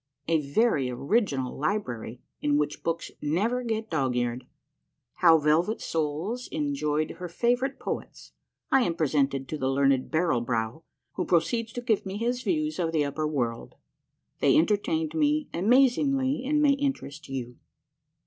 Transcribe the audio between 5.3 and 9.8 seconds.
VELVET SOLES ENJOYED HER FAVORITE POETS.— I AM PRESENTED TO THE